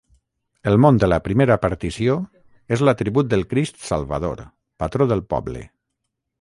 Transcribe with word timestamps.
El 0.69 0.77
món 0.85 0.95
de 1.03 1.09
la 1.11 1.19
primera 1.27 1.57
partició 1.65 2.15
és 2.77 2.83
l'atribut 2.89 3.31
del 3.35 3.47
Crist 3.53 3.79
Salvador, 3.91 4.45
patró 4.85 5.11
del 5.15 5.27
poble. 5.37 5.67